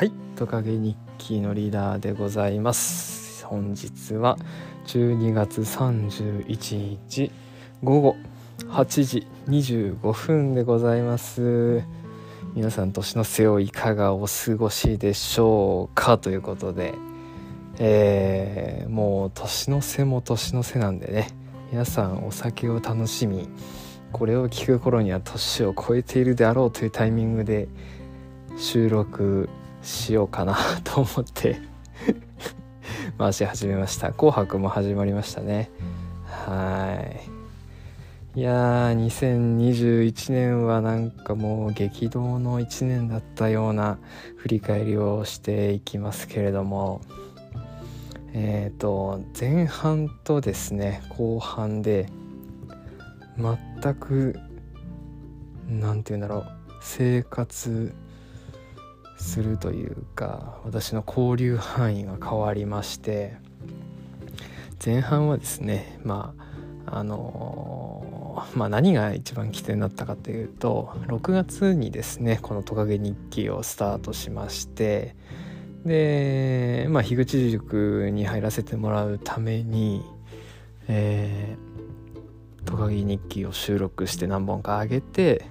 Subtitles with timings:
[0.00, 0.12] はい。
[0.34, 3.44] トカゲ日記のリーダーでございます。
[3.44, 4.38] 本日は
[4.86, 7.30] 12月31日
[7.84, 8.16] 午後
[8.70, 11.82] 8時25分でございます。
[12.54, 16.16] 皆さん年の瀬をいかがお過ごしでしょうか？
[16.16, 16.94] ということで。
[17.78, 21.28] えー、もう年の瀬も年の瀬なんでね。
[21.72, 23.50] 皆さんお酒を楽しみ
[24.12, 27.68] これを聞く頃には年を超えているであろうというタイミングで
[28.56, 29.50] 収録
[29.82, 31.70] しようかなと思って。
[33.20, 35.70] 回し始めました「紅白」も始まりましたね。
[36.24, 37.04] は
[38.34, 38.40] い。
[38.40, 43.98] いやー2021年はなんかもう激動の1年だったような
[44.36, 47.02] 振り返りをしていきますけれども。
[48.32, 52.06] えっ、ー、と前半とですね後半で
[53.36, 54.38] 全く
[55.68, 56.46] 何て言うんだろう
[56.80, 57.92] 生活
[59.22, 63.36] するというか私の交流範囲が変わりまして
[64.84, 66.34] 前半はですねま
[66.86, 75.14] ああのまあ何が一番起点だったかというと6月にですねこの「トカゲ日記」をスタートしまして
[75.84, 80.02] でまあ樋口塾に入らせてもらうために
[80.92, 85.46] えー、トカゲ日記を収録して何本か上げて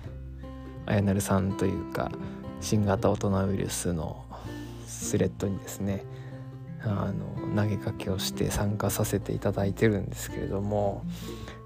[0.85, 2.11] あやなるさんというか
[2.61, 4.25] 新型大人ウイルスの
[4.85, 6.03] スレッドにですね
[6.81, 11.03] あの投げかけをして参加させていただいてるんですけれども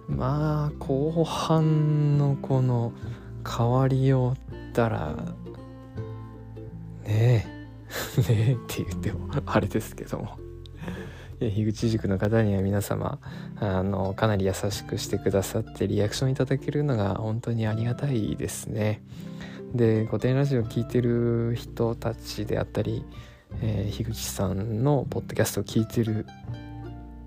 [0.08, 2.94] まあ後半のこの
[3.48, 5.16] 変わりようったら
[7.06, 7.46] ねえ
[8.22, 10.38] ねえって言ってもあれですけども
[11.40, 13.20] 樋口塾の方には皆様
[13.60, 19.02] あのかなり優しくしてくださってリアクションいただけるのが本当にありがたいですね。
[19.74, 23.03] で古典ラジオを聴いてる人たちであったり、
[23.62, 26.28] えー、樋口さんのポッドキャストを聞いてる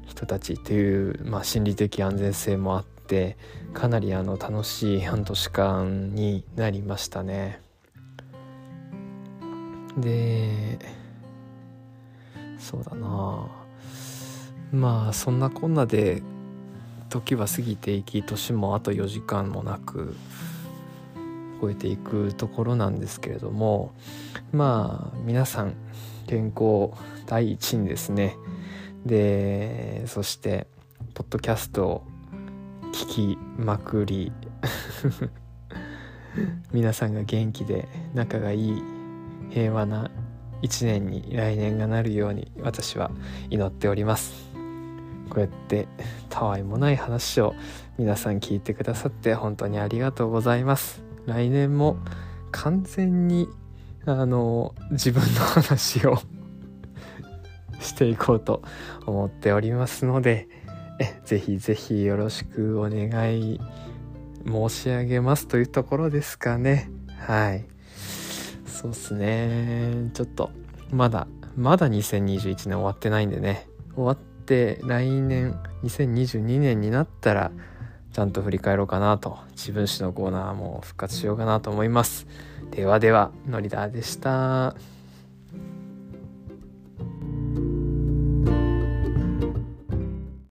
[0.06, 3.36] 人たちっていう、まあ、心理的安全性もあって
[3.74, 7.60] かなりあの楽しい半年間になりましたね。
[9.98, 10.78] で
[12.58, 13.48] そうだな
[14.72, 16.22] まあそんなこんなで
[17.08, 20.14] 時は過ぎていき年もあと4時間もなく
[21.60, 23.92] 超えていくところなんですけれども
[24.52, 25.74] まあ皆さん
[26.26, 26.90] 健康
[27.26, 28.36] 第一にですね。
[29.04, 30.66] でそして
[31.14, 32.04] ポッドキャストを
[32.92, 34.32] 聞きまくり
[36.72, 38.82] 皆さんが元気で仲がいい
[39.50, 40.10] 平和な
[40.62, 43.10] 一年に来年がなるように私は
[43.50, 44.46] 祈っております。
[45.28, 45.88] こうやって
[46.28, 47.54] たわいもない話を
[47.98, 51.05] 皆さん聞いてくださって本当にありがとうございます。
[51.26, 51.98] 来年も
[52.52, 53.48] 完全に
[54.06, 56.18] あの自分の話を
[57.80, 58.62] していこうと
[59.04, 60.48] 思っておりますので
[60.98, 63.60] えぜひぜひよろしくお願い
[64.46, 66.88] 申し上げますというところですかね。
[67.18, 67.64] はい。
[68.64, 70.10] そうっすね。
[70.14, 70.50] ちょっと
[70.90, 71.26] まだ
[71.56, 73.66] まだ2021年終わってないんでね。
[73.94, 77.50] 終わって来年2022年になったら
[78.12, 79.38] ちゃんと振り返ろうかなと。
[79.52, 82.26] 自分史のコーナーも復活しようかなと思います。
[82.70, 84.95] ではではのりだでした。